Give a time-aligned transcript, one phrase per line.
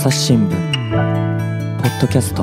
[0.00, 0.50] 朝日新聞。
[0.50, 0.56] ポ
[1.86, 2.42] ッドキャスト。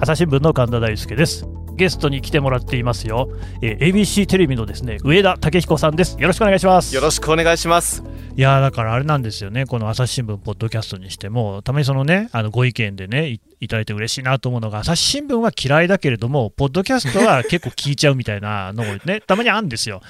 [0.00, 1.46] 朝日新聞の神田大輔です。
[1.76, 3.30] ゲストに来てもらっていますよ、
[3.62, 6.16] えー、ABC テレビのですね上田武彦さんです。
[6.18, 6.92] よろしくお願いします。
[6.96, 8.02] よろしくお願いします。
[8.34, 20.02] いやだからあれなんですよね、この朝日新聞ポッドキャストにしても、たまにそのね、あのご意見でね、いただいて嬉しいなと思うのが、朝日新聞は嫌いだけれども、ポッドキャストは結構聞いちゃうみたいな のをね、たまにあるんですよ。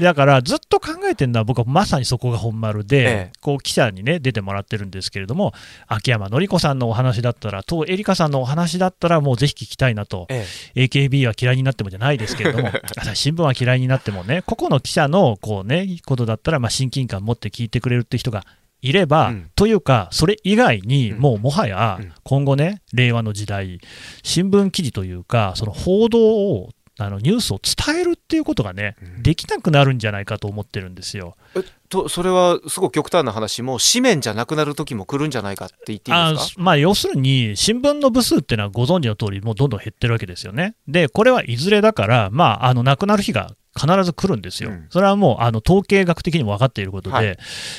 [0.00, 5.52] だからずっと考えてるのは、僕はまさにそこが本丸で、ええ、こう記者にね、出てもらってるんですけれども、
[5.88, 10.46] 秋山紀子さんのお話だったら、東恵梨香さんのお話だったら、もうぜひ聞きたいなと、え
[10.76, 18.44] え、AKB は嫌いになってもじゃないですけれども、 朝日新聞は嫌いになってもね、個々の記者のこうね、ことだったら、まあ、親近感持って聞いてくれるって人が
[18.82, 23.80] いれば、うん、というか、それ以外にもうもはや今後ね、令和の時代、
[24.22, 31.34] 新聞記事というか、その報道をあのニュースを伝えるっていうことがね、うん、できなくなるんじゃないかと思ってるんですよ。
[31.56, 36.62] えとそれはすごく極端な話も紙面じゃなくなる時も来るんじゃないかって言っていいですか？
[36.62, 40.74] まあ、要するに新聞の部数っていうのはご存知の通りもうどんどん減ってるわけですよね。
[40.86, 47.38] でこれはいずれだから、まあ、あのなくなる日が必ず来るんですよ、うん、それはもうあの統計学的にも分かっていることで、はい、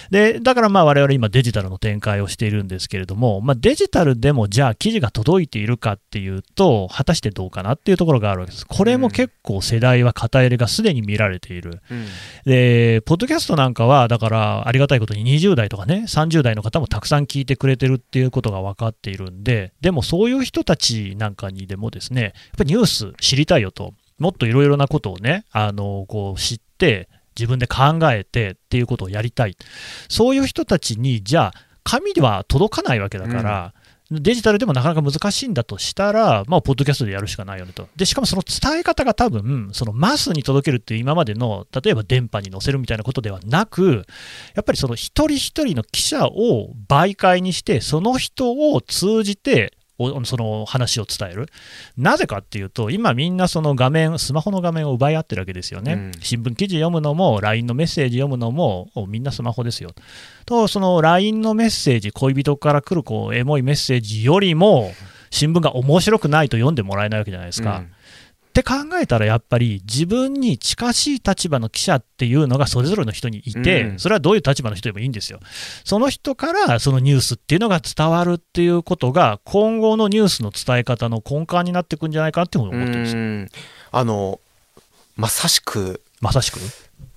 [0.09, 12.05] でだからまあ我々今、デジタルの展開をしているんですけれども、まあ、デジタルでもじゃあ記事が届いているかっていうと、果たしてどうかなっていうところがあるわけです、これも結構世代は偏りがすでに見られている、うん、
[12.45, 23.93] でポッドキャストなんかは、だからありがたいことに20代とかね、30代の方もたくさん聞いてくれてるっていうことが分かっているんで、でもそういう人たちなんかにでもですね、やっぱりニュース知りたいよと。
[24.21, 29.57] もっといろいろなことをね、あのこう知って、自分で考えてっていうことをやりたい、
[30.09, 33.73] そういう人たちに、じゃあ、紙では届かないわけだから、
[34.11, 37.87] うん、デジタルでもなかなか難しいんだとしたら、まあ、ポッドキャストでやるしかないよねと。
[37.95, 44.05] で、しかもその伝え方が多分、そのマスに届けるっていう今までの、例えば電波に載せるみたいなことではなく、
[44.53, 49.73] やっぱりその一人一人の記者を媒介にして、その人を通じて、
[50.25, 51.47] その話を伝える。
[51.97, 55.93] なぜかっていうと、今みんなその画面、スマホの画面を奪い合ってるわけですよね。
[55.93, 59.91] うん、新聞記事読むのも、LINE のメッセージ読むのも、みんなスマホですよ。
[60.45, 64.91] と、その LINE のメッセージ、恋人から来るこうエモいメッセージよりも、
[65.29, 67.77] 新聞が面白くないと読んでもらえないわけじゃないですか。
[67.77, 67.91] うん
[68.51, 75.39] って考えたらやっぱり自分に近しい立場の記者っていうのがそれぞれの人にいて、うん、それはどういう立場の人でもいいんですよ。
[75.85, 83.63] その人からそのニュースっていうのが伝わるっていうことが今後のニュースの伝え方の根幹になっていくんじゃないかって思ってるんですよ。
[83.93, 84.41] あの
[85.15, 86.59] まさしくまさしく？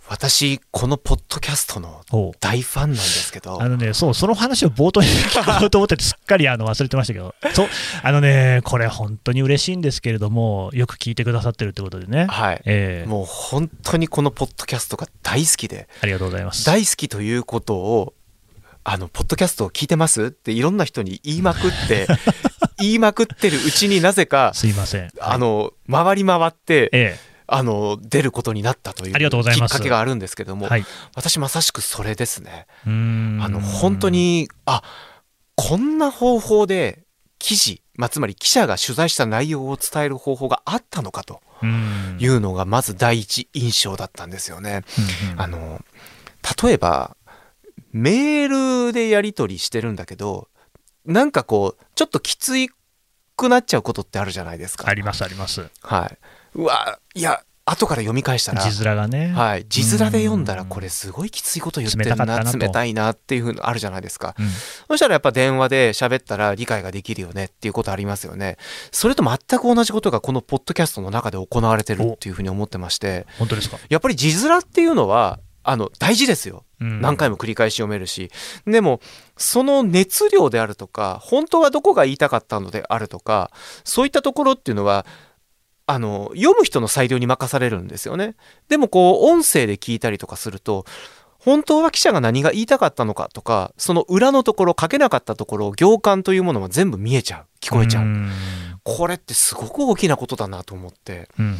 [0.07, 2.03] 私、このポッドキャストの
[2.39, 7.69] 大ファンなんですけど、あのね、そう、その話を冒頭に聞こうと思ってて、すっかりあの忘れてましたけど、 そう、
[8.03, 16.67] あのね、これ、本当に嬉しいんですけれども、よく聞いてくださってるってことでね、はい、えー、もう本当にこのポッドキャストが大好きで、ありがとうございます。
[16.67, 18.13] 大好きということを、
[18.85, 20.25] あの、ポッドキャストを聞いてます？
[20.27, 22.07] っていろんな人に言いまくって、
[22.79, 25.11] 言いまくってるうちになぜか、すいません。
[25.19, 30.85] あの、回り回って、ええあの出ることになったというきっかけがあるんですけども、はい、
[31.15, 32.67] 私まさしくそれですね。
[32.85, 34.83] あの本当にあ
[35.55, 37.05] こんな方法で
[37.39, 41.43] 記事、まあ、つまり記者が取材した内容を伝える方法があったのかと
[42.19, 44.83] いうのがまず第一印象だったんですよね。
[45.37, 45.83] あの
[46.63, 47.17] 例えば
[47.93, 50.49] メールでやり取りしてるんだけど
[51.05, 52.71] なんかこうちょっときつい
[53.37, 54.89] くなっちゃうことってあるじゃないですか。
[54.89, 55.69] ありますあります。
[55.83, 56.19] はい。
[56.55, 64.47] うわいや後から読み返したら字面がね、はい、字面で読んだらこれすごいきついこと言ってるな冷たいなっていうふうのあるじゃないですか、うん、
[64.89, 68.59] そしたらやっぱ電話で喋ったら理解ができるよねっていうことありますよね。
[68.93, 73.27] それと全く同じことがこのポッドキャストの中で行われてるっていうふうに思ってまして。
[73.39, 73.79] 本当ですか？
[73.89, 78.31] やっぱり字面っていうのはあの大事ですよ、うん、何回も繰り返し読めるし。
[78.67, 79.01] でも
[79.39, 83.51] その熱量であるとか本当はどこが言いたかったのであるとか
[83.85, 85.07] そういったところっていうのは
[85.87, 88.37] あの読む人の裁量に任されるんですよね。
[88.69, 90.85] でもこう音声で聞いたりとかすると
[91.39, 98.05] 本当は記者が何が言いたかったのかとかその裏のところ書けなかったところ行間というものは全部見えちゃう聞こえちゃう。
[98.85, 101.59] これってすごく大きなことだなと思って、うんうん、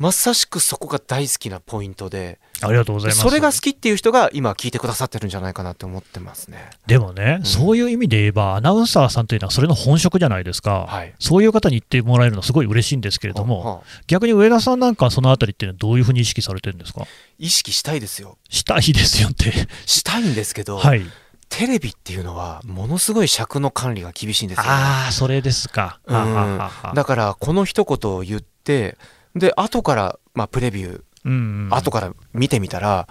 [0.00, 3.20] まさしくそこが大好きなポイントでありがとうございます。
[3.20, 6.70] それが好きっていう人が今聞いてくださってるんじゃないかなって思ってますね。
[6.88, 17.06] でもね、うん、そういう意味で言えばアナウンサーさんというのはそれの本職じゃないですか、はい、そういう方に言ってもらえるのすごい嬉しいんですけれども、はは逆に上田さんなんかそのあたりっていうのはどういうふうに意識されてるんですか？
[17.38, 18.38] 意識したいですよ。
[18.48, 19.52] したいですよって。
[19.86, 21.02] したいんですけど、はい
[21.48, 28.98] テレビっていうのはものすごい尺の管理が厳しいんですよ、ね、ああそれですか、うん、だからこの一言を言って
[29.34, 31.34] で後からまあプレビュー、うんう
[31.68, 33.08] ん、後から見てみたら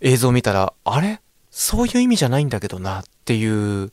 [0.00, 1.20] 映像を見たらあれ？
[1.50, 3.92] そういう意味じゃないんだけどなっていう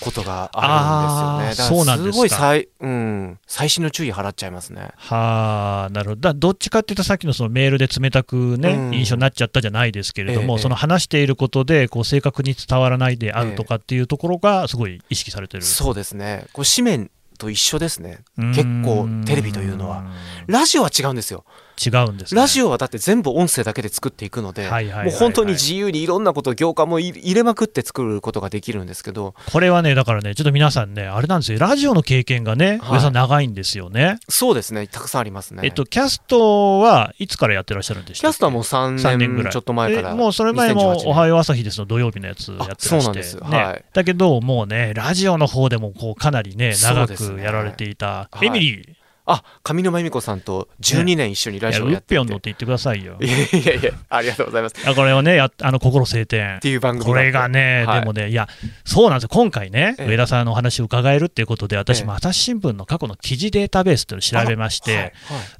[0.00, 1.70] ことがあるんですよね。
[1.70, 4.88] だからすごい最,、うん、最新の注意払っちゃいますね。
[4.96, 6.20] はあ、なるほど。
[6.20, 16.46] だどっちかっていうと、さっきのそのメールで冷たくね、うん、印象になっちゃったじゃないですけれども、ええ、その話していることで、こう正確に伝わらないであるとかっていうところが、すごい意識されてる、え、そうですね。
[16.52, 18.20] こう紙面と一緒ですね。
[18.36, 20.04] 結構テレビというのは。
[20.46, 21.44] ラジオは違うんですよ。
[21.84, 29.34] 違うんです、ね、ラジオはだって全部音声だけで作っていくので、もう本当に自由にいろんなこと行間も入れまくって作ることができるんですけど。
[29.50, 31.58] これはねだからねちょっと皆さんねあれなんですよ。
[31.58, 34.18] ラジオの経験がね、はい、上さん長いんですよね。
[34.28, 35.62] そうですねたくさんありますね。
[35.64, 39.52] えっとキャストはいつからやってらっしゃるんでしたキャストはもう3年ぐらい。
[39.52, 40.14] ちょっと前から。
[40.14, 43.00] もうそれ前も「おはよう朝日です」の土曜日のやつやってらして。
[43.00, 48.94] そうです、ね、はい、だけどもうねラジオの方でもこうかなりね長くやられていた、ね、エミリー、
[49.26, 53.16] あ上沼恵美子さんと12年一緒にラジオやってて、ね、ウッピョンのって言ってくださいよ。
[53.20, 54.74] いやいやいやありがとうございます。
[54.88, 56.56] あこれはねやあの心晴天。
[56.56, 58.48] っていう番組これがね、はい、でもねいや
[58.84, 59.28] そうなんですよ。
[59.30, 65.02] 今回ね、ええ、上田さんのお話を伺えるっていうことで私も朝日新聞の過去の記事データベースっていうのを調べまして、はい。
[65.02, 65.12] はい、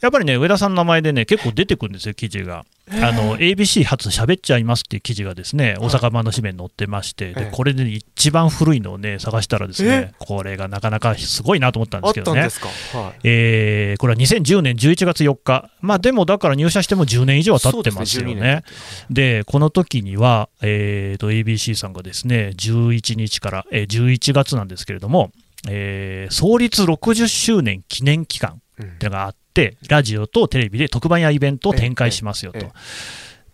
[0.02, 12.50] やっぱりね上田さんの名前でね結構出てくるんですよ記事があの ABC 初喋っちゃいますっていう記事がですね大阪版の紙面に載ってまして、でこれで一番古いのをね探したらですねこれがなかなかすごいなと思ったんですけどね、はい、
[13.22, 18.64] えー、これは2010年11月4日、まあ、でもだから入社しても10年以上は経ってますよね。
[19.08, 25.30] で、ね、この時には、えーと、ABC さんがですね11日から、えー、11月なんですけれども、
[25.68, 29.39] えー、創立60周年記念期間ってのがあって、
[29.88, 32.66] ラジオとテレビで特番やイベントを展開しますよと。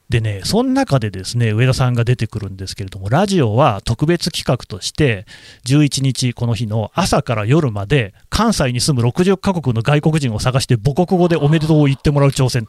[0.09, 5.27] でね、その中でですね、上田さんが出てくるんですけれども、ラジオは特別企画として、
[5.65, 12.69] 11日この日の朝から夜まで、関西に住む60カ国の外国人を探して母国語でおめでとうを言ってもらう挑戦。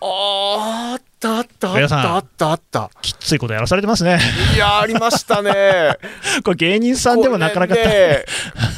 [0.00, 2.90] あーったあったあったあったあった。
[3.00, 4.18] きついことやらされてますね。
[4.54, 5.96] いやありましたね。
[6.44, 7.74] これ芸人さんでもなかなか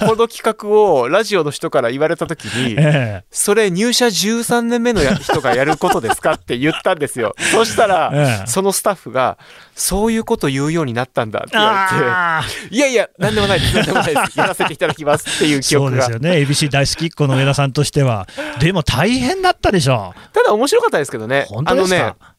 [0.01, 7.35] こ,、の企画をラジオの人から言われた時に、 ええ、それ入社13年目の人がやることですかって言ったんですよ。
[7.53, 8.11] そしたら、
[8.45, 9.39] え、そのスタッフが
[9.75, 13.75] そういうこと言うようになったんだって言われていやいや何でもないです。
[13.75, 14.39] 何でもないです。
[14.39, 16.03] やらせていただきますっていう記憶が。
[16.05, 16.43] そうですよね。
[16.43, 18.27] ABC 大好きっ子の上田さんとしては。
[18.61, 20.15] でも大変だったでしょ。
[20.33, 21.47] ただ面白かったですけどね。
[21.49, 21.97] 本当ですか？
[21.97, 22.34] あのね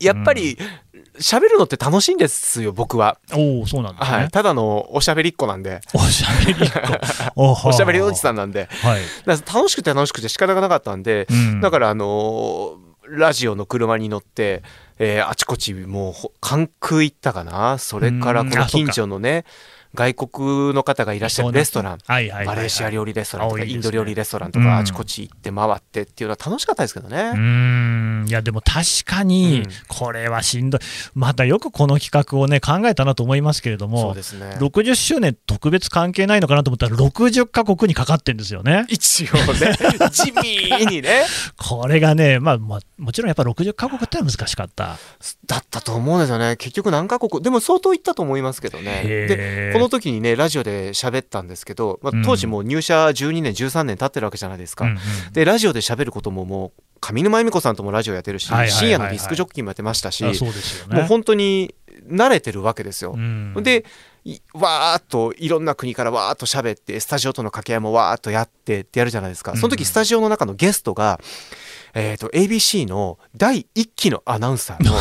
[0.00, 0.58] やっぱり、
[1.18, 3.18] 喋るのって楽しいんですよ、僕は。
[3.32, 4.16] おお、そうなんですね。
[4.18, 4.28] はい。
[4.30, 5.80] ただのおしゃべりっ子なんで。
[5.94, 6.70] おしゃべりっ
[7.34, 7.36] 子。
[7.68, 8.68] おしゃべりおじさんなんで。
[8.82, 9.02] はい。
[9.26, 14.62] 楽しくて楽しくて仕方がなかったんで、うん、だからあのー、ラジオの車に乗って、
[14.98, 17.78] えー、あちこちもう関空行ったかな？
[17.78, 19.44] それからこの近所のね、
[19.94, 27.32] 外国の方がいらっしゃるレストラン、マレーシア料理レストランとか、インド料理レストランとか、あちこち行って回ってっていうのは楽しかったですけどね。
[27.34, 30.80] うんいや、でも確かに、これはしんどい、
[31.14, 38.86] またよくこの企画をね、考えたなと思いますけれども、そうですね、60周年特別関係ないのかなと思ったら、60か国にかかってんですよね。
[38.88, 39.76] 一応ね、
[40.12, 41.24] 地味にね。
[41.56, 44.98] これがね、まあ、まあ、もちろんやっぱ60か国って難しかった。
[45.46, 46.56] だったと思うんですよね。
[46.56, 49.02] 結局何カ国、でも相当いったと思いますけどね。
[49.04, 61.74] で、この時にねラジオで喋ったんですけど、まあ、当時もう入社12年13年経ってるわけじゃないですか、うんうん、でラジオで喋ることももう上沼恵美子さんともラジオやってるし、深夜のディスクジョッキーもやってましたし、もう本当に
[62.06, 63.12] 慣れてるわけですよ。
[63.12, 63.84] うん、で
[64.52, 69.56] わーっといろんな国からわーっと喋ってスタジオとの掛け合いもわーっとやってってやるじゃないですか。
[69.56, 71.18] その時スタジオの中のゲストが、
[71.94, 74.92] えーと、ABC の第1期のアナウンサーの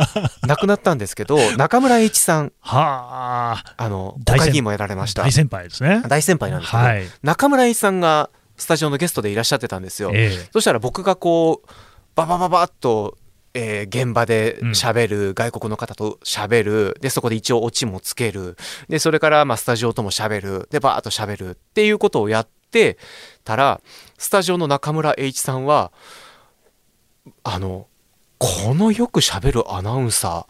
[0.46, 3.88] 亡くなったんですけど中村栄一さんはあ。
[3.88, 5.22] の国会議員もやられました。
[5.22, 6.02] 大先輩ですね。
[6.06, 11.68] 大先輩なんですけど、はい、中村栄一さんがスタジオのゲストでいらっしゃってたんですよ、えー、そしたら僕がこう
[12.14, 13.16] ババババッと
[13.54, 16.96] えー、現場で喋る、うん、外国の方と喋る。
[17.00, 18.56] でそこで一応オチもつける。
[18.88, 20.68] でそれからまあスタジオとも喋る。
[20.70, 22.98] でバーッと喋るっていうことをやって
[23.44, 23.80] たら
[24.18, 25.92] スタジオの中村栄一さんは
[27.44, 27.86] あの
[28.38, 30.46] このよくしゃべるアナウンサ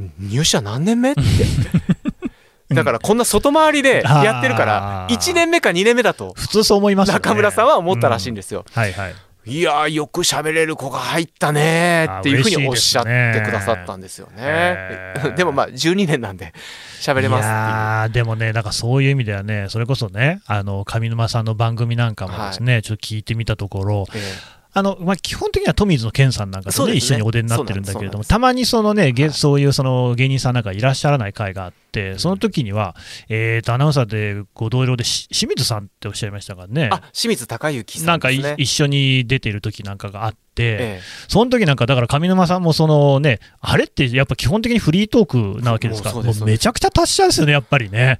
[0.00, 1.20] ー入社何年目って。
[2.74, 8.64] だからこんな外回りでやってるから1年目か2年目だと普通そう思います、中村さんは思ったらしいんですよ。
[8.74, 9.14] はいはい。
[9.48, 15.14] いやよく喋れる子が入ったねっていうふうにおっしゃってくださったんですよね。
[15.22, 16.52] ででもまあ12年なんで
[17.00, 26.98] 喋れますでもね、なんかそういう意味ではね、それこそね、あの上沼さんの番組なんかもですね、はい、ちょっと聞いてみたところ、えーあのまあ、基本的には富水の健さんなんかとね、ね。
[26.98, 31.85] 一緒にお出になってるんだけれども、たまにそのね、そういうその芸人さんなんかいらっしゃらない会があって、て、
[32.18, 32.94] その時には、
[33.28, 36.88] えー、とアナウンサーでご同僚で清水さんっておっしゃいましたからね。
[36.92, 40.36] あ清水孝之さん、ね、なんか一緒に出ている時なんかがあって。
[40.58, 48.18] ええ、その時なんか、だから上沼さんもそのね、あれってやっぱ基本的にフリートークなわけですから、もうめちゃくちゃ達者ですよね、やっぱりね。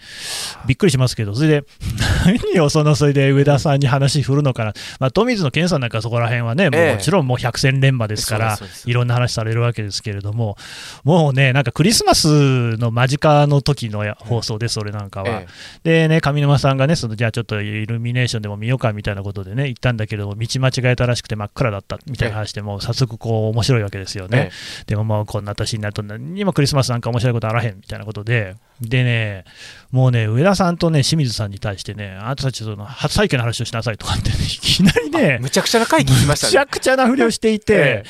[0.67, 1.65] びっくりしますけど、それで、
[2.45, 10.59] 何をその、それで上田さんに話振るのかな、まあ、富水の健さんなんかそこら辺はね、ももちろんもう百戦錬磨ですから、いろんな話されるわけですけれども、
[11.05, 15.43] もうね、なんかクリスマスの間近の時の放送です、それなんかは。
[15.85, 24.51] でね、上沼さんがね、そのじゃあちょっとイルミネーションでも見ようかみたいなことでね、行ったんだけど、道間違えたらしくて真っ暗だったみたいな話でも、早速こう面白いわけですよね。
[24.87, 29.45] でももうこんな年になると何にもクリスマスなんか面白いことあらへんみたいなことで、でね、
[29.91, 36.51] もうね、上田さんとね、清水さんに対してね、あなたたちその初体験の話をしなさいとかって、ね、いきなりね、むちゃくちゃな会議しましたね。
[36.51, 38.05] むちゃくちゃなふりをしていて、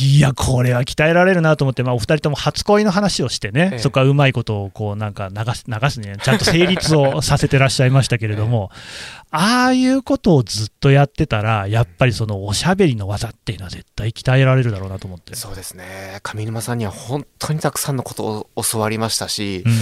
[0.00, 8.70] いや、これは鍛えられるなと思って、まあ、お二人とも初恋の話をしてね、ええ、そこはうまいことをこうなんか流す流すね、ちゃんと成立をさせてらっしゃいましたけれども、
[9.34, 15.34] ああいうことをずっとやってたら、やっぱりそのおしゃべりの技っていうのは絶対鍛えられるだろうなと思って。
[15.34, 19.72] そうですね、上沼さんには本当にたくさんのことを教わりましたし、うん、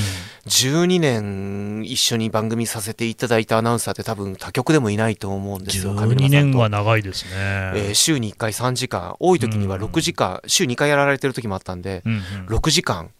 [0.46, 13.10] 12年一緒に番組させていただいたアナウンサーって、多分他局でもいないと思うんですよ、12年は長いですね、えー、週に1回3時間、多い時には6時間、うん、週2回やられてる時もあったんで、うんうん、6時間。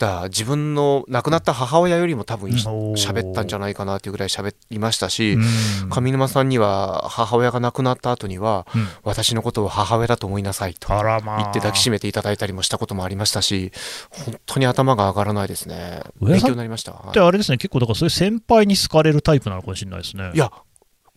[0.00, 5.36] だ自分の亡くなった母親よりも多分喋ったんじゃないかなというぐらい喋りましたし、
[5.90, 13.70] 上沼さんには母親が亡くなった後には、うん、私のことを母親だと思いなさいと言って抱きしめていただいたりもしたこともありましたし
[14.10, 16.00] 本当に頭が上がらないですね。
[16.20, 16.94] 勉強になりました。
[17.12, 20.30] であれですね結構だからそういう先輩に好かれるタイプなのかもしれないですね。
[20.34, 20.50] いや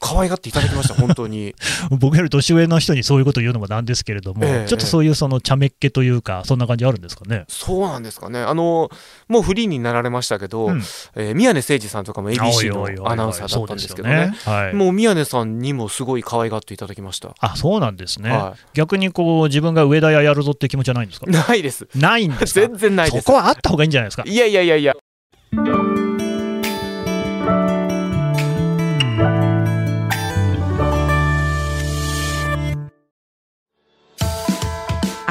[0.04, 1.56] 可愛がっていただきました、本当に。
[1.90, 7.46] 僕より年上の人にそういうことを言うのもなんですけれども、えちょっとそういうその茶目っ気というか、そんな感じあるんですかね？
[7.48, 8.92] そうなんですかね、あの
[9.30, 10.84] もうフリーになられましたけど、うん、
[11.16, 14.38] えー、宮根誠司さんとかも ABC のアナウンサーだったんですけどね、ね。
[14.46, 17.34] はい、もう宮根さんにもすごい可愛がっていただきました。
[17.40, 21.28] あそうなんですね、はい、逆にこう自分が上田屋やるぞって気持ちはないんですか？
[21.30, 21.88] ないです。
[21.96, 23.26] ないんです 全然ないです。
[23.26, 24.24] そこはあった方がいいんじゃないですか？
[24.26, 24.94] いやいやいやいや。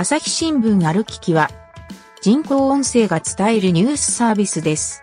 [0.03, 1.49] 朝日新聞ある聞きは、
[2.23, 5.01] 人工音声が伝えるニュースサービスです。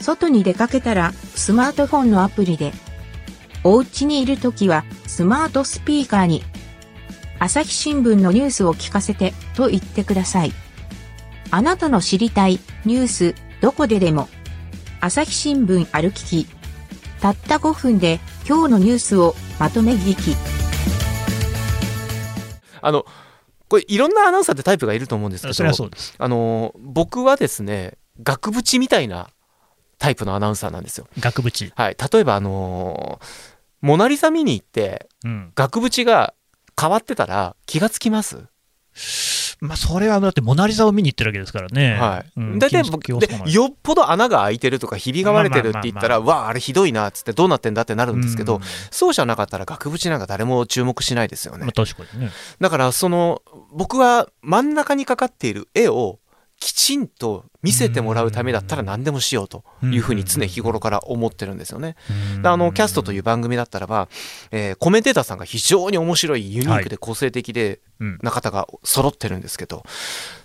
[0.00, 2.72] 外に出かけたら、スマートフォンのアプリで、
[3.64, 6.42] お家にいるときは、スマートスピーカーに、
[7.38, 10.54] 朝日新聞のニュースを聞かせて、と言ってください。
[11.50, 14.30] あなたの知りたい、ニュース、どこででも、
[15.02, 16.46] 朝日新聞ある聞き。
[17.20, 20.34] たった5分で、今日のニュースをまとめ聞き。
[22.80, 23.04] あの、
[23.68, 25.54] これいろんなアナウンサーってタイプがいると思うんですけど
[26.18, 29.28] あの僕はですね額縁みたいな
[29.98, 31.08] タイプのアナウンサーなんですよ。
[31.18, 31.72] 額縁。
[31.74, 31.96] はい。
[32.12, 33.18] 例えばあの
[33.80, 36.34] モナ・リザ見に行って、うん、額縁が
[36.78, 38.44] 変わってたら気がつきます？
[39.60, 41.94] まあ、それはだってモナ・リザを見に行ってるわけですからね。
[41.94, 42.32] はい。
[42.36, 42.84] うん、だいたい
[43.52, 51.64] よっぽど穴が開いてるとかひびが割れてるって言ったら、わあ、あれひどいなっつってどうなってんだってなるんですけど、うん、そうじゃなかったら額縁なんか誰も注目しないですよね。
[51.64, 52.30] まあ、確かにね。
[52.60, 56.18] だから、その、僕は真ん中にかかっている絵を
[56.66, 61.94] きちんと見せてもらうためだったら何でもしようというふうに常日頃から思ってるんですよね。
[62.42, 64.08] あのキャストという番組だったらば、
[64.50, 69.84] えー、コメンテーターさんが非常に面白いユニークで個性的でな方が揃ってるんですけど、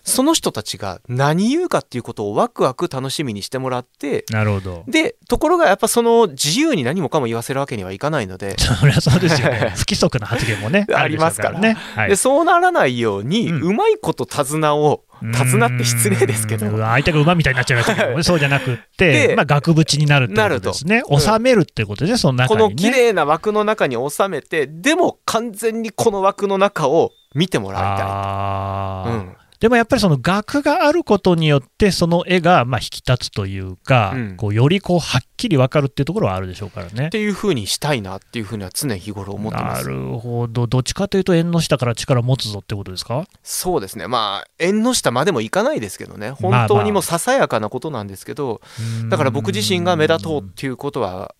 [0.04, 4.84] その人たちが何言うかっていうことをワクワク楽しみにしてもらってなるほど。
[4.88, 8.56] でところがやっぱその自由に何もかも言わせるわけにはいかないので。
[8.60, 9.74] そりゃそうですよね。
[9.75, 16.78] 不規則な発言もねありますからね、はい、でそうならないように、うん、うまいこと手綱を手綱って失礼ですけど。
[16.78, 21.04] 相手が馬みたいになっちゃいましたけどそうじゃなくってまあ額縁になるってことですね。
[21.10, 29.13] 収めるってことですね、その中に、ね、この綺麗な枠の中に収めてでも完全にこの枠の中を見てもらいたい。
[29.13, 37.06] うんでもやっぱりその額があることによってその絵がまあ引き立つというか、うん、こうよりこうはっきり分かるっていうところはあるでしょうからね。
[37.06, 39.88] っていうふうにしたいなっていうふうには常日頃思ってます。
[39.88, 40.65] なるほど。
[40.65, 43.25] どっちかというと縁の下から力持つぞってことですか？
[43.44, 44.08] そうですね。
[44.08, 46.32] まあ縁の下までもいかないですけどね。
[46.32, 51.36] 本当にもささやかなことなんですけど、まあまあ、だから僕自身が目立とうっていうことは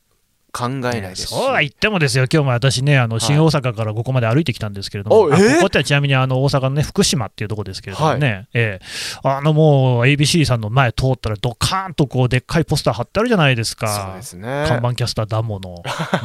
[0.52, 5.52] 考えないですし、そうは言ってもですよ、今日も私ね、あの新大阪からここまで歩いてきたんですけれども、おえー？
[5.52, 8.86] あここってちなみにあの大阪のね、福島っていうところですけれどもね、ええ。
[9.24, 14.24] あのもう ABC さんの前通ったら、ドカーンとこうでっかいポスター貼ってあるじゃないですそうかで。
[14.24, 14.66] すね。
[14.68, 15.76] 看板キャスターだもの、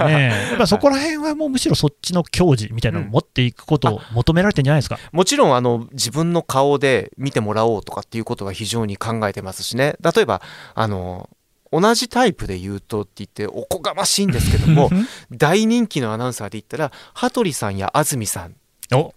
[0.06, 4.98] ねえ、 やっぱそこら辺はもうむしろそっちの矜持みたいなのを持っていくことを求められてるんじゃないですか。
[5.12, 9.94] もちろんあの自分の顔で見てもらおうとかっていうことは非常に考えてますしね。
[10.02, 10.42] 例えば
[10.74, 11.28] あの
[11.72, 14.90] 同じタイプで言うとって言っておこがましいんですけども
[15.30, 18.50] 大人気のアナウンサーで言ったら羽鳥さんや安住さん。
[18.50, 18.52] っ
[18.92, 19.14] お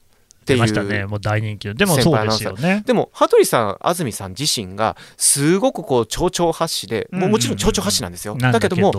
[0.50, 2.84] てい出ましたね、うもう大人気の、でもそうですよね。
[2.86, 8.94] でも羽鳥さん安住さん自身がすごくこう丁々発止でもうもちろん丁々発止なんですよ、だけども、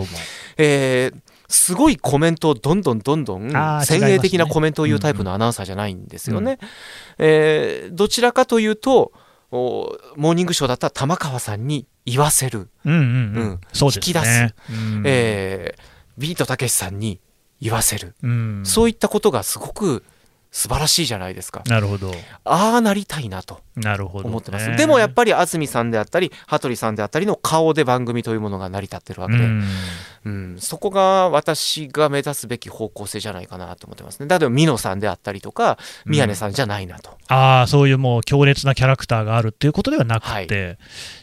[0.57, 1.19] えー
[1.53, 3.51] すごいコメントをどんどんどんどん
[3.83, 6.59] 先鋭的なコメントを言うタイプのアナウンサーじゃないんですよね。
[7.17, 9.11] えーどちらかというとお
[9.51, 14.13] モーニングショーだったら玉川さんに言わせる、うんうんううんん、そうですね。
[14.13, 14.55] 引き出す。
[14.69, 15.03] うん。
[15.05, 15.81] えー
[16.17, 17.19] ビートたけしさんに
[17.61, 18.61] 言わせる、うん。
[18.65, 20.03] そういったことがすごく
[20.51, 21.63] 素晴らしいじゃないですか。
[21.67, 22.11] なるほど、
[22.43, 24.29] ああなりたいなとなるほど、ね。
[24.29, 24.75] 思ってます。
[24.75, 29.63] でもやっぱり安住さんであったり羽鳥さんであったりの顔で番組というものが成り立ってるわけで、うん
[30.25, 34.27] うん、そこが私が目指すべき方向性じゃないかなと思ってますね。
[34.27, 37.17] 例えば美濃さんであったりとか宮根さんじゃないなと。
[37.29, 40.77] ああ、そういうもう強烈なキャラクターがあるっていうことではなくて、はい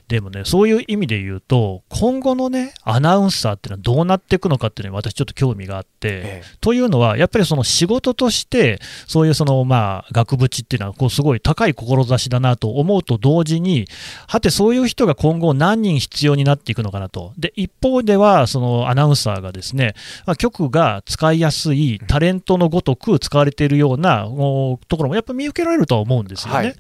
[0.09, 13.87] でもね、そういう意味で言うと、今後のね、アナウンサーっていうのはどうなっていくのかっていうのに私ちょっと興味があって、えというのは、やっぱりその仕事として、そういうそのまあ額縁っていうのは、こうすごい高い志だなと思うと同時に、
[14.27, 19.93] はて、そういう人が今後、何人必要になっていくのかなと、で一方では、そのアナウンサーがですね、
[20.25, 26.57] まあ、局が使いやすいタレントのごとく使われているようなおところもやっぱり見受けられるとは思うんですよね。
[26.57, 26.75] はい。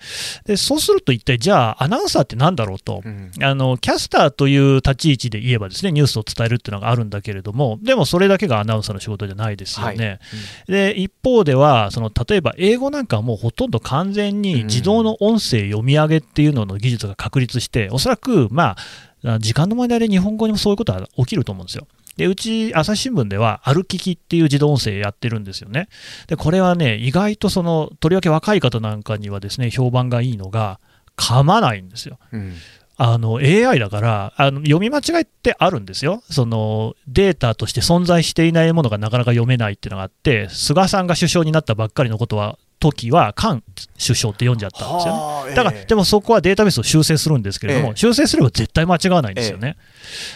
[0.46, 3.02] でそうすると、一体じゃあ、アナウンサーってなんだろうと。
[3.04, 10.18] うんあのキャスターという立ち位置で言えばですねニュースを伝えるっていうのがあるんだけれどもでもそれだけがアナウンサーの仕事じゃないですよね。
[10.66, 18.76] で一方ではその例えば英語なんかはもうほとんど完全に自動の音声読み上げっていうのの技術が確立しておそらくま
[19.24, 21.86] あ時間の問題で日本語にもそういうことは起きると思うんですよ。
[22.18, 25.88] でうち朝日新聞では、歩ききっていう自動音声やってるんですよね。
[26.26, 30.80] でこれはね、意外とそのとりわけ若い方なんかにはですね評判がいいのが、
[31.16, 32.18] 噛まないんですよ。
[32.32, 32.54] うん
[33.00, 36.22] あの AI だからあの読み間違いってあるんですよ。
[36.30, 43.62] そのデータとして存在していないものがなかなか読めないっていうのがあって菅さんが首相になったばっかりのことは時は菅
[44.04, 45.20] 首相って読んじゃったんですよね。
[45.20, 47.96] はあだから、ええでもそこはデータベースを修正するんですけれども、ええ。
[47.96, 49.76] 修正すれば絶対間違わないんですよね。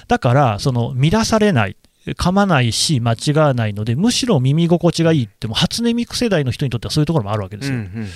[0.08, 7.76] だから、その乱されない、噛まないし、間違わないので、むしろ耳心地がいいって、もう初音ミク世代の人にとってはそういうところもあるわけですよ。
[7.76, 8.08] うんうんうんうん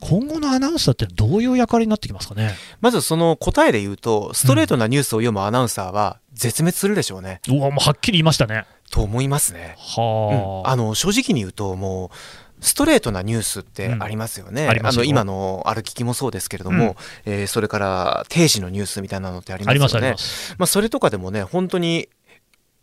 [0.00, 2.54] 今後のアナウンサーってどういう役割になってきますかね？
[2.80, 8.64] まずその答えで言うとストレートなニュースを読むアナウンサーは絶滅するでしょうね、うわ、もうはっきり言いましたね。
[8.90, 9.74] と思いますね。
[9.76, 14.62] はあ、あの正直に言うともうストレートなニュースってありますよね。
[14.62, 20.14] うんありますよの今の歩ききもそうですけれども、えーそれから定時のニュースみたいなのってありますよね。
[20.56, 22.08] まあ、それとかでもね本当に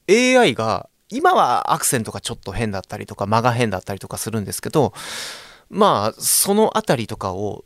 [0.10, 4.94] AI が今はアクセントがちょっと変だったりとか間が変だったりとかするんですけど
[5.70, 7.66] まあそのあたりとかを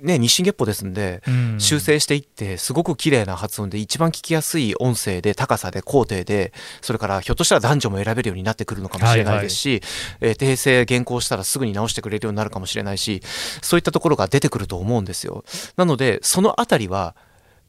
[0.00, 1.56] ね日進月歩ですんでうん。
[1.58, 9.82] 修正していってすごく綺麗な発音で一番聞きやすい音声で高さで高低でそれからひょっとしたら男女も選べるようになってくるのかもしれないですし、
[10.20, 13.20] えー訂正原稿したらすぐに直してくれるようになるかもしれないし
[13.60, 15.44] そういったところが出てくると思うんですよ。
[15.76, 17.14] なのでそのあたりは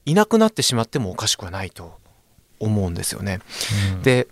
[0.05, 2.00] いなくなってしまってもおかしくはないと
[2.61, 3.39] 思うんですよね。
[3.93, 4.01] うん。
[4.01, 4.27] で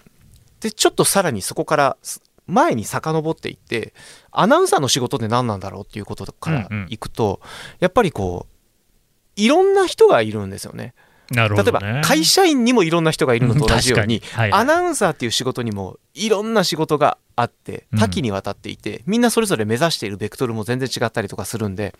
[0.59, 3.93] でちょっとさらにそこからす前に遡っていって
[4.31, 6.87] アナウンサーの仕事って何なんだろうっていうことからうんうん。
[6.89, 7.41] いくと、
[7.79, 10.93] やっぱりこういろんな人がいるんですよね。
[11.31, 14.21] なる例えば会社員にもいろんな人がいるのと同じように。
[14.33, 14.61] はいはい。
[14.61, 17.99] アナウンサーっていう仕事にもいろんな仕事があってうん。
[17.99, 21.93] 多岐にわたっていて、みんなそれぞれ目指しているベクトルも全然違ったりとかするんで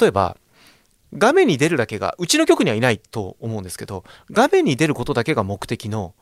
[0.00, 0.36] 例えば
[1.16, 6.14] 画面に出るだけがうちの局にはいないと思うんですけど画面に出ることだけが目的の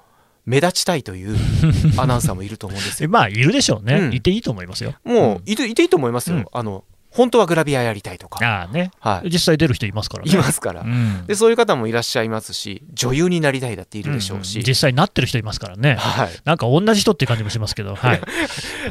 [0.44, 1.36] 目立ちたいという
[1.98, 3.06] アナウンサーもいると思うんですよ。
[3.06, 4.14] えまあ、いるでしょうね、うん。
[4.14, 4.94] いていいと思いますよ。
[5.04, 6.36] もういていていいと思いますよ。
[6.36, 6.44] うん。
[6.52, 10.30] あの本当はグラビアやりたいとか、ああね、はい、実際出る人いますからね。
[10.30, 11.24] いますから、うん。
[11.26, 14.62] でそういう方もいらっしゃいますし女優になりたいだっているでしょうし、ん。
[14.62, 15.94] 実際なってる人いますからね。
[15.94, 18.20] はい、なんか同じ人っていう感じもしますけど、 はい。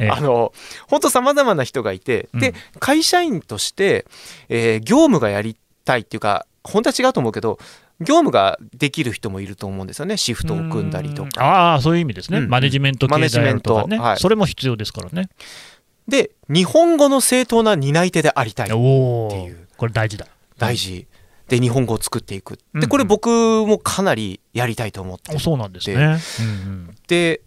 [0.00, 0.10] ええ。
[0.10, 0.52] あの
[0.88, 2.54] 本当さまざまな人がいて、でうん。
[2.80, 4.06] 会社員として、
[4.48, 5.56] えー業務がやり
[5.86, 7.58] たいっていうか本当は違うと思うけど
[8.00, 10.18] 業務ができる人もいると思うんですよね。
[10.18, 11.30] シフトを組んだりとうん。
[11.30, 11.42] か。
[11.42, 12.38] ああ、そういう意味ですね。
[12.38, 12.50] うん。
[12.50, 14.18] マネジメント系であるとかね、マネジメントはい。
[14.18, 15.30] それも必要ですからね。
[16.06, 18.78] で日本語の正当な担い手でありたいってい
[19.50, 19.68] う。
[19.78, 20.26] これ大事だ。
[20.58, 21.06] 大事。
[21.48, 22.58] で日本語を作っていく。
[22.74, 23.28] でこれ僕
[23.66, 25.32] もかなりやりたいと思って。
[25.32, 27.40] て、そうなんですね、うんうん、で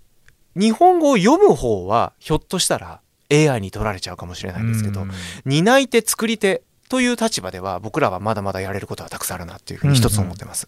[0.56, 5.12] 日本語を読む方はひょっとしたら AI に取られちゃうかもしれないんですけど、うん。
[5.46, 10.68] 担い手作り手という立場では僕らはまだまだやれることはたくさんあるなっていうふうに一つ思ってます。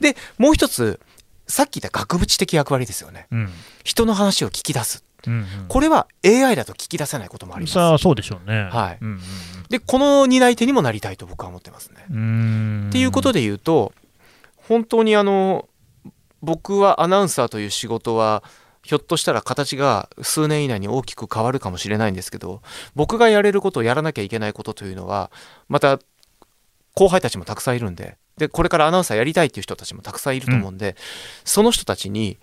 [0.00, 1.00] でもう一つ
[1.46, 3.26] さっき言った額縁的役割ですよね。
[3.30, 3.48] うん。
[3.84, 5.04] 人の話を聞き出す。
[5.26, 5.46] うんうん。
[5.68, 7.74] これは AI だと聞き出せないこともあります。
[7.74, 8.68] さあそうでしょうね。
[8.72, 8.98] はい。
[9.00, 9.20] うんうん
[9.68, 12.88] でこの担い手にもなりたいと僕は思ってますね。
[12.88, 13.92] っていうことで言うと
[14.56, 15.68] 本当にあの
[16.42, 18.42] 僕はアナウンサーという仕事は
[18.82, 22.62] ひょっとしたら形が数年以内に大きく変わるかもしれないんですけど
[22.94, 25.30] 僕がやれることやらなきゃいけないことというのは
[25.68, 25.98] また
[26.94, 30.96] 後輩たちもたくさんいるんででこれからアナウンサーやりたいっていう人たちもたくさんいると思うんで、
[31.44, 32.38] その人たちに、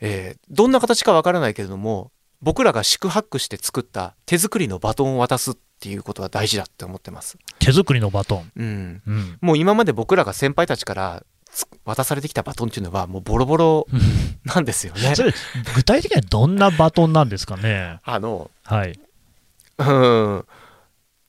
[0.00, 7.38] えーどんな形かわからないけれども僕らが四苦八苦して作った手作りのバトンを渡すっていうことは大事だって思ってます。
[7.58, 8.52] 手作りのバトン。
[8.56, 11.33] うん、うんもう今まで僕らが先輩たちからつ
[11.84, 13.86] 渡されてきたバトンっていうのはもうボロボロ
[14.44, 15.14] なんですよね。
[15.14, 15.32] それ
[15.74, 18.00] 具体的にはどんなバトンなんですかね？
[18.04, 18.98] あの、はい。
[19.78, 20.44] うん。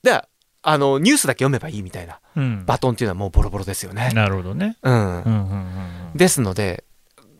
[0.02, 0.22] で、
[0.62, 4.10] あの、ニュースだけ読めばいいみたいなうん、バトンっていうのはもうボロボロですよね。
[4.14, 4.76] なるほどね。
[4.82, 4.94] うん。
[4.94, 6.84] うんうんうんですので、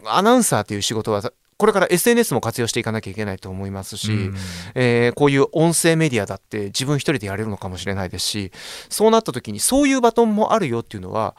[0.05, 1.23] アナウンサーという仕事は、
[1.59, 4.37] これから SNS も活用していかなきゃいけないと思いますし、うん
[4.75, 8.53] えーこういう音声メディアだって自分一人でやれるのかもしれないですし
[8.91, 11.35] そうなった時にそういうバトンもあるよっていうのは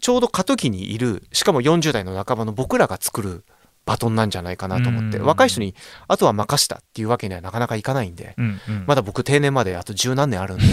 [0.00, 3.44] ちょうど過渡期にいるしかも40代の半ばの僕らが作る
[3.88, 5.24] バトンなんじゃないかなと思って、うん。
[5.24, 5.74] 若い人に
[6.08, 8.84] あとは任したっていうわけにはなかなかいかないんで、うんうん。
[8.86, 10.64] まだ僕定年まであと十何年あるんで。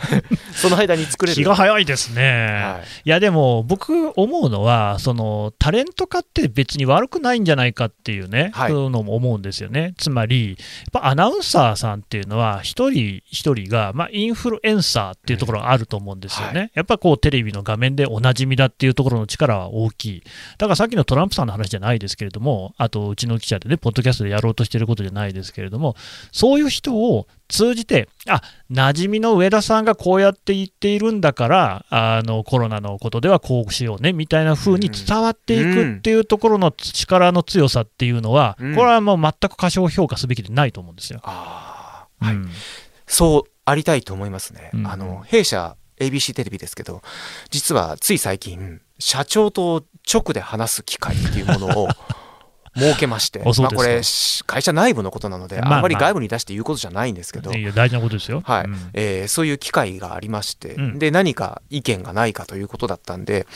[0.56, 1.36] その間に作れる。
[1.36, 2.22] 気が早いですね。
[2.22, 2.82] はい。
[3.04, 8.70] いやでも僕思うのはそのタレント化って別に悪くないんじゃないかっていうね、はい。
[8.70, 9.92] そういうのも思うんですよね。
[9.98, 10.56] つまりやっ
[10.92, 20.22] ぱアナウンサーさんっていうのは一人一人が、まあ、インフルエンサーっていうところがあると思うんですよね、はやっぱこうテレビの画面でおなじみだっていうところの力は大きい。
[20.58, 25.96] だからさっきのトランプさんの話じゃないですけれどもあとうちの記者でねポッドキャストでやろうとしてることじゃないですけれども
[26.30, 41.20] そういう人を通じて、あ馴染みの上田さんがこうやって言っているんだから、あのコロナのことではこうしようねみたいな風に伝わっていくっていうところの力の強さっていうのは、うんこれはもう全く過小評価すべきでないと思うんですよ。
[41.24, 42.50] あーはいうん
[43.06, 44.70] そうありたいと思いますね。
[44.72, 47.02] うんあの弊社 ABC テレビですけど
[47.50, 51.88] 実はつい最近社長と直で話す機会っていうものを
[52.74, 58.42] 設けましてまあ、これし会社内部のことなので、まあんまり外部に出して言うことじゃないんですけど、いや大事なことですよ。
[58.44, 58.64] はい。
[58.64, 58.76] うん。
[58.94, 60.98] えーそういう機会がありまして、うん。
[60.98, 63.46] で何か意見がないかということだったんで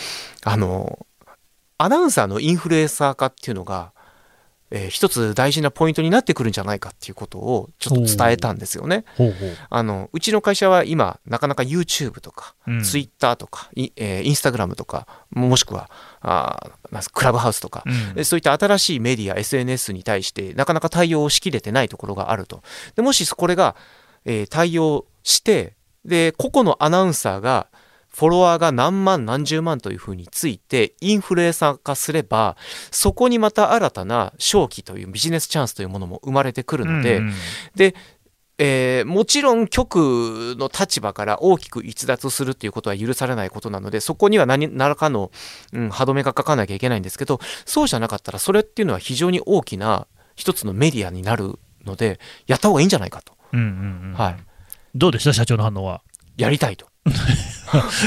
[0.45, 1.07] あの
[1.79, 3.93] アナウンサーのインフルエンサー化っていうのが、
[4.77, 9.05] えー一つ大事なポイントになってくるんじゃないかっていうことをちょっと伝えたんですよね。
[9.17, 9.57] ほうほう。
[9.71, 12.83] あのうちの会社は今なかなか YouTube とか、うん。
[12.83, 18.21] Twitter とか、いえー、Instagram とかもしくはあーなんすクラブハウスとか、うん。
[18.21, 22.63] えそういった新しいメディア SNS に対してなかなか対応しきれてないところがあると。
[22.95, 23.77] でもしこれが、
[24.25, 27.67] えー対応してで個々のアナウンサーが
[28.17, 32.57] フォロワーが何万何十万というふうについてインフルエンサー化すれば
[32.91, 37.35] そこにまた新たな商機というビジネスチャンスというものも生まれてくるので、うんうん。
[37.75, 37.95] で、
[38.57, 45.31] えーもちろん局の立場から大きく逸脱するっていうことは許されないことなのでそこには何らかの、
[45.75, 54.15] うん、歯止めがかかなきゃいけないんですけどそうじゃなかったらそれっていうのは非常に大きな一つのメディアになるのでやった方がいいんじゃないかと、うんうんうん。
[54.15, 54.37] はい、
[54.95, 55.35] どうでした？
[55.35, 56.01] 社長の反応は。
[56.39, 56.87] やりたいと、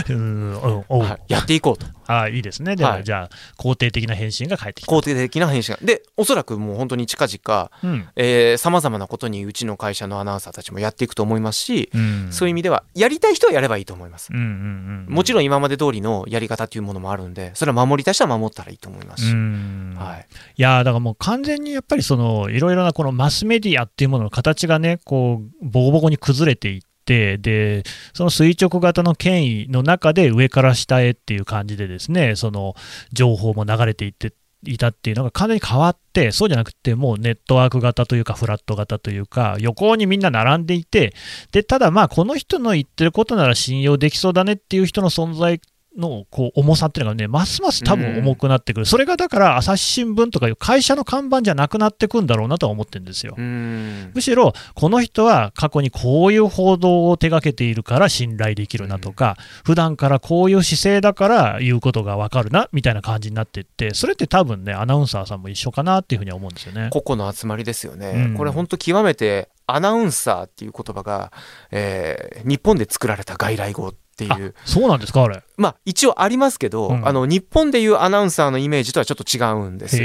[0.10, 1.86] うんおおはい、やっていこうと。
[2.08, 2.76] あいいですね。
[2.76, 3.04] では、はい。
[3.04, 4.92] じゃあ肯定的な返信が返ってきた。
[4.96, 5.86] 肯定的な返信が。
[5.86, 8.58] でおそらくもう本当に近々うん。
[8.58, 12.28] さまざまなことにうちの会社のアナウンサーたちもやっていくと思いますし、うん。
[12.32, 14.30] そういう意味ではやりたい人はやればいいと思います。
[14.32, 19.26] うんうんうんもちろん今まで通りのやり方というものもあるんでそれは守りたい人は守ったらいいと思います。
[19.26, 19.96] し、うん。
[19.98, 32.76] はい、いやーだからもう完全にやっぱりそのいろいろなこのマスメディアっていうものの形がねこうボコボコに崩れていっててでその垂直型の権威の中で上から下へっていう感じでですねその
[33.12, 41.14] 情報も流れていっていたっていうのが完全に変わってそうじゃなくてもうネットワーク型というかフラット型というか横にみんな並んでいて
[41.52, 45.62] でただまあこの人の言ってることなら信用できそうだねっていう人の存在
[45.98, 53.36] のこう重さっていうのがね、ますます多分重くなってくる、それがだから朝日新聞とかいう会社の看板じゃなくなってくんだろうなとは思ってるんですよ。
[53.38, 54.12] うん。
[54.14, 66.90] むしろ、この人は過去にこういう報道を手掛けているから信頼できるなとか、普段からこういう姿勢だから言うことがわかるなみたいな感じになっていって、それって多分ね、アナウンサーさんも一緒かなっていうふうには思うんですよね。
[66.92, 68.38] 個々の集まりですよね、うん。
[68.38, 71.32] これ本当極めてアナウンサーっていう言葉が、
[71.72, 73.94] えー日本で作られた外来語
[74.26, 74.54] っっていう。
[74.66, 75.44] そうなんですかあれ。
[75.58, 77.08] まあ一応ありますけど、うん。
[77.08, 80.04] あの日本でいうアナウンサーのイメージとはちょっと違うんですよ。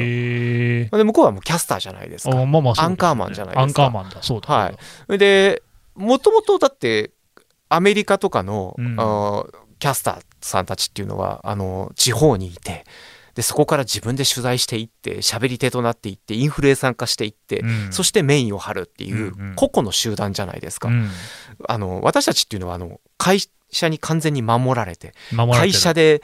[0.97, 2.41] で向こうはもうキャスターじゃないですか。
[2.41, 2.81] あまあまあね。
[2.81, 3.85] アンカーマンじゃないですか。
[3.85, 4.55] アンカーマンだそうだ。
[4.55, 4.73] は
[5.09, 5.19] い。
[5.19, 5.63] で
[5.95, 7.11] もともとだって
[7.69, 8.97] アメリカとかの、うん。
[9.81, 12.87] キャスターさんたちっていうのはあの地方にいて
[13.35, 17.93] でそこから自分で取材していって喋り手となっていってインフルエンサー化していって、うん。
[17.93, 19.55] そしてメインを張るっていううんうん。
[19.57, 20.89] 個々の集団じゃないですか。
[20.89, 21.11] うん。
[21.69, 23.41] あの私たちっていうのはあの会
[23.75, 25.15] 社に完全に守られて
[25.53, 26.23] 会社で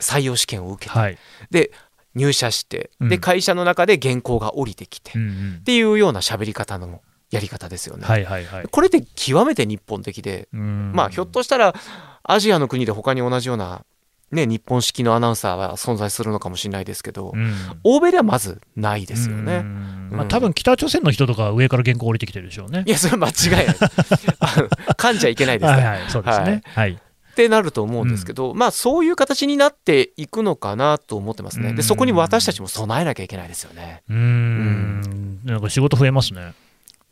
[0.00, 1.18] 採用試験を受けて、はい。
[1.50, 1.70] で
[2.14, 3.20] 入社して、でうん。
[3.20, 5.62] 会社の中で原稿が降りてきて、っうんうん。
[5.64, 8.04] ていうような喋り方のやり方ですよね。
[8.04, 8.66] はいはいはい。
[8.70, 10.92] これって極めて日本的で、うん。
[10.94, 11.74] まあひょっとしたら
[12.22, 13.84] アジアの国で他に同じような、
[14.32, 17.52] ね、日本式のアナウンサーは存在するのかもしれないですけど、うん。
[17.84, 19.60] 欧米ではまずないですようね。
[19.60, 20.08] ん。
[20.10, 20.16] うん。
[20.16, 22.84] まあ多分北朝鮮の人とかは上から原稿降りてきてるでしょうね。
[22.86, 23.76] いやそれは間違いない。
[24.96, 25.88] 噛んじゃいけないですから。
[25.90, 26.62] はいはいそうですね。
[26.66, 26.92] はい。
[26.92, 31.70] ってなると思うんですけど、まあそういう形になっていくのかなと思ってますね。
[31.70, 31.76] うん。
[31.76, 34.02] でそこに私たちも備えなきゃいけないですよね。
[34.08, 35.40] うーん。
[35.44, 36.54] なんか仕事増えますね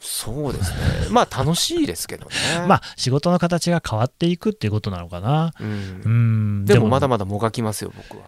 [0.02, 0.76] そうですね。
[1.10, 2.32] まあ楽しいですけどね。
[2.66, 8.24] まあ仕事の形が変わっていくっていうことなのかなう、うんんでもまだまだもがきますよ僕は。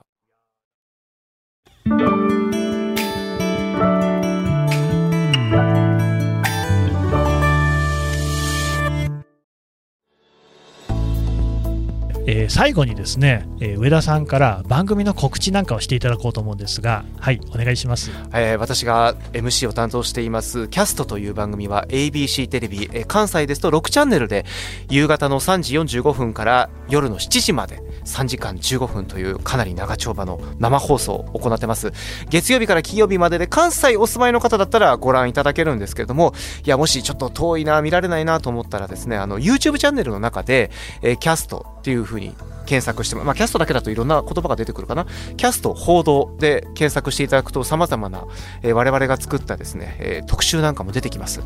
[12.26, 18.10] えー最後にですね、えー上田さんから番組の告知なんかをしていただこうと思うんですがはいお願いします。
[18.32, 24.46] えー私が MC を担当していますキャストという番組は ABC テレビ、えー関西ですと6チャンネルで
[24.88, 31.92] 夕方の3時45分から夜の7時まで3時間15分というかなり長丁場の生放送を行ってます。
[32.30, 36.32] 月曜日から金曜日までで関西お住まいの方だったらご覧いただけるんですけれども
[36.64, 40.70] いやもしちょっと遠いな見られないなと思ったらですねあの YouTube チャンネルの中で、
[41.02, 45.06] えーキャストっていう風に検索しても、まあ、キャストだけだといろんな言葉が出てくるかな。
[45.36, 48.24] キャスト報道で検索していただくと様々な、
[48.62, 51.42] えー我々が作ったですね、えー特集なんかも出てきます、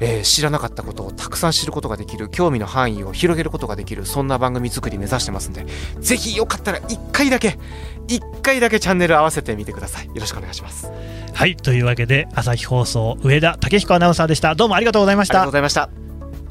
[0.00, 5.64] えー知らなかったことをたくさん知ることができる興味の範囲を広げることができるそんな番組作り目指してますんで
[6.00, 7.56] ぜひよかったら1回だけ
[8.08, 10.06] 1回だけチャンネル合わせてみてください。
[10.06, 10.88] よろしくお願いします。
[10.88, 14.56] ありはいというわけで朝日放送上田武彦アナウンサーでした。
[14.56, 16.07] どうもありがとうございましがとうたございました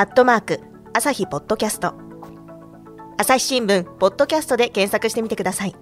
[0.00, 0.60] アットマーク
[0.92, 1.92] 朝日ポッドキャスト
[3.16, 5.74] 朝日新聞ポッドキャストで検索してみてください。